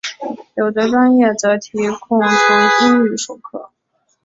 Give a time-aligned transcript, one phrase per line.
[0.55, 3.71] 有的专业则提供纯英语授课。